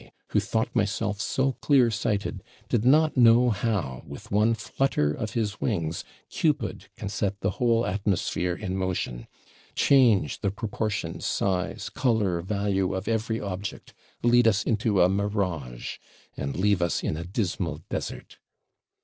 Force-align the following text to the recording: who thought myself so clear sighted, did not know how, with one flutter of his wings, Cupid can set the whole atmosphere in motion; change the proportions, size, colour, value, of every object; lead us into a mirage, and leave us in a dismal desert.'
who 0.29 0.39
thought 0.39 0.75
myself 0.75 1.21
so 1.21 1.51
clear 1.51 1.91
sighted, 1.91 2.41
did 2.69 2.83
not 2.83 3.15
know 3.15 3.51
how, 3.51 4.01
with 4.07 4.31
one 4.31 4.55
flutter 4.55 5.13
of 5.13 5.35
his 5.35 5.61
wings, 5.61 6.03
Cupid 6.27 6.89
can 6.97 7.07
set 7.07 7.39
the 7.41 7.51
whole 7.51 7.85
atmosphere 7.85 8.55
in 8.55 8.75
motion; 8.75 9.27
change 9.75 10.39
the 10.41 10.49
proportions, 10.49 11.27
size, 11.27 11.89
colour, 11.91 12.41
value, 12.41 12.95
of 12.95 13.07
every 13.07 13.39
object; 13.39 13.93
lead 14.23 14.47
us 14.47 14.63
into 14.63 15.03
a 15.03 15.07
mirage, 15.07 15.99
and 16.35 16.55
leave 16.57 16.81
us 16.81 17.03
in 17.03 17.15
a 17.15 17.23
dismal 17.23 17.83
desert.' 17.91 18.39